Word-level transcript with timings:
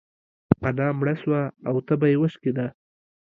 انا 0.67 0.87
مړه 0.99 1.13
سوه 1.21 1.41
او 1.67 1.75
تبه 1.87 2.07
يې 2.11 2.17
وشکيده. 2.21 2.67